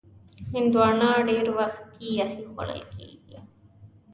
هندوانه 0.53 1.09
ډېر 1.27 1.45
وخت 1.57 1.85
یخې 2.17 2.41
خوړل 2.51 2.81
کېږي. 2.93 3.37